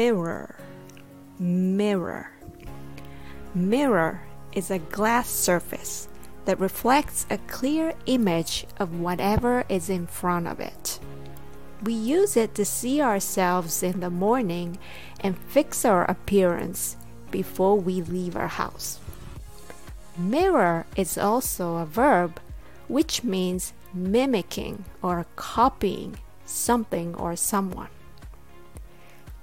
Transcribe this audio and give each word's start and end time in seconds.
mirror, 0.00 0.56
mirror. 1.38 2.30
Mirror 3.54 4.22
is 4.54 4.70
a 4.70 4.78
glass 4.78 5.28
surface 5.28 6.08
that 6.46 6.58
reflects 6.58 7.26
a 7.28 7.36
clear 7.36 7.92
image 8.06 8.64
of 8.78 8.98
whatever 8.98 9.62
is 9.68 9.90
in 9.90 10.06
front 10.06 10.48
of 10.48 10.58
it. 10.58 10.98
We 11.82 11.92
use 11.92 12.34
it 12.34 12.54
to 12.54 12.64
see 12.64 13.02
ourselves 13.02 13.82
in 13.82 14.00
the 14.00 14.08
morning 14.08 14.78
and 15.20 15.36
fix 15.36 15.84
our 15.84 16.10
appearance 16.10 16.96
before 17.30 17.76
we 17.78 18.00
leave 18.00 18.36
our 18.36 18.48
house. 18.48 19.00
Mirror 20.16 20.86
is 20.96 21.18
also 21.18 21.76
a 21.76 21.84
verb 21.84 22.40
which 22.88 23.22
means 23.22 23.74
mimicking 23.92 24.86
or 25.02 25.26
copying 25.36 26.16
something 26.46 27.14
or 27.16 27.36
someone. 27.36 27.90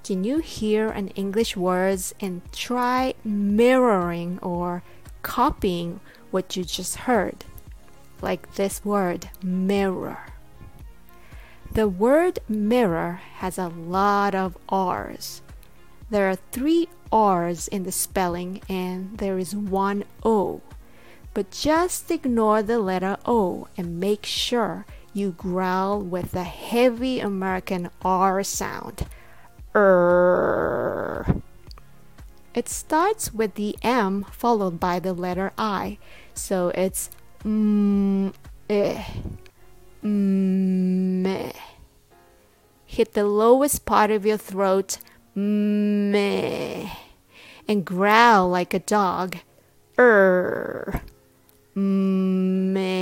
Can 0.07 0.23
you 0.23 0.37
hear 0.37 0.87
an 0.87 1.09
English 1.19 1.57
words 1.57 2.15
and 2.21 2.41
try 2.53 3.13
mirroring 3.25 4.39
or 4.41 4.81
copying 5.21 5.99
what 6.31 6.55
you 6.55 6.63
just 6.63 6.95
heard? 7.11 7.43
Like 8.21 8.55
this 8.55 8.85
word, 8.85 9.29
mirror. 9.43 10.27
The 11.73 11.89
word 11.89 12.39
mirror 12.47 13.19
has 13.39 13.57
a 13.57 13.67
lot 13.67 14.33
of 14.33 14.57
R's. 14.69 15.41
There 16.09 16.29
are 16.29 16.37
three 16.53 16.87
R's 17.11 17.67
in 17.67 17.83
the 17.83 17.91
spelling 17.91 18.61
and 18.69 19.17
there 19.17 19.37
is 19.37 19.57
one 19.57 20.05
O. 20.23 20.61
But 21.33 21.51
just 21.51 22.09
ignore 22.09 22.63
the 22.63 22.79
letter 22.79 23.17
O 23.25 23.67
and 23.75 23.99
make 23.99 24.25
sure 24.25 24.85
you 25.11 25.31
growl 25.31 25.99
with 25.99 26.31
the 26.31 26.45
heavy 26.45 27.19
American 27.19 27.89
R 28.05 28.41
sound. 28.41 29.05
Er. 29.77 31.41
It 32.55 32.67
starts 32.67 33.31
with 33.31 33.53
the 33.53 33.77
M 33.83 34.25
followed 34.31 34.79
by 34.79 34.99
the 34.99 35.13
letter 35.13 35.53
I, 35.55 35.99
so 36.33 36.69
it's 36.73 37.11
mm, 37.43 38.33
eh, 38.67 39.03
mm, 40.03 41.53
Hit 42.87 43.13
the 43.13 43.25
lowest 43.25 43.85
part 43.85 44.09
of 44.09 44.25
your 44.25 44.37
throat, 44.37 44.97
meh, 45.35 46.89
and 47.67 47.85
growl 47.85 48.49
like 48.49 48.73
a 48.73 48.79
dog. 48.79 49.37
Er. 49.99 51.03
Mirror. 51.75 52.97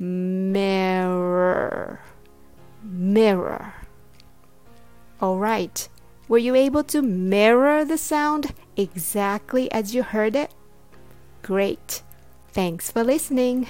Mirror. 0.00 0.33
Mirror. 2.84 3.72
All 5.20 5.38
right. 5.38 5.88
Were 6.28 6.38
you 6.38 6.54
able 6.54 6.84
to 6.84 7.02
mirror 7.02 7.84
the 7.84 7.98
sound 7.98 8.52
exactly 8.76 9.72
as 9.72 9.94
you 9.94 10.02
heard 10.02 10.36
it? 10.36 10.52
Great. 11.42 12.02
Thanks 12.52 12.90
for 12.90 13.02
listening. 13.02 13.68